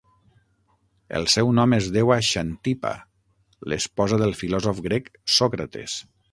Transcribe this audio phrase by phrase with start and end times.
[1.19, 2.95] El seu nom es deu a Xantipa,
[3.73, 6.05] l'esposa del filòsof grec Sòcrates.